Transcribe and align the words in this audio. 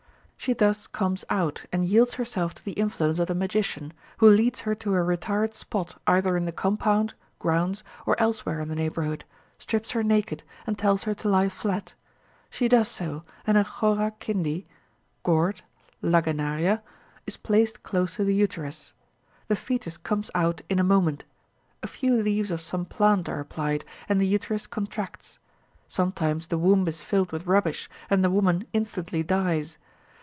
She 0.43 0.53
thus 0.53 0.87
comes 0.87 1.23
out, 1.29 1.65
and 1.71 1.85
yields 1.85 2.15
herself 2.15 2.55
to 2.55 2.65
the 2.65 2.71
influence 2.71 3.19
of 3.19 3.27
the 3.27 3.35
magician, 3.35 3.93
who 4.17 4.27
leads 4.27 4.61
her 4.61 4.73
to 4.73 4.95
a 4.95 5.03
retired 5.03 5.53
spot 5.53 6.01
either 6.07 6.35
in 6.35 6.45
the 6.45 6.51
compound 6.51 7.13
(grounds), 7.37 7.83
or 8.07 8.19
elsewhere 8.19 8.59
in 8.59 8.67
the 8.67 8.73
neighbourhood, 8.75 9.23
strips 9.59 9.91
her 9.91 10.01
naked, 10.01 10.41
and 10.65 10.79
tells 10.79 11.03
her 11.03 11.13
to 11.13 11.29
lie 11.29 11.47
flat. 11.47 11.93
She 12.49 12.67
does 12.67 12.87
so, 12.87 13.23
and 13.45 13.55
a 13.55 13.63
chora 13.63 14.13
kindi 14.19 14.65
(gourd, 15.21 15.61
Lagenaria) 16.01 16.81
is 17.27 17.37
placed 17.37 17.83
close 17.83 18.15
to 18.15 18.23
the 18.23 18.33
uterus. 18.33 18.93
The 19.47 19.55
foetus 19.55 19.97
comes 19.97 20.31
out 20.33 20.63
in 20.69 20.79
a 20.79 20.83
moment. 20.83 21.23
A 21.83 21.87
few 21.87 22.19
leaves 22.19 22.49
of 22.49 22.61
some 22.61 22.85
plant 22.85 23.29
are 23.29 23.39
applied, 23.39 23.85
and 24.09 24.19
the 24.19 24.25
uterus 24.25 24.65
contracts. 24.65 25.37
Sometimes 25.87 26.47
the 26.47 26.57
womb 26.57 26.87
is 26.87 26.99
filled 26.99 27.31
with 27.31 27.45
rubbish, 27.45 27.87
and 28.09 28.23
the 28.23 28.31
woman 28.31 28.65
instantly 28.73 29.21
dies. 29.21 29.77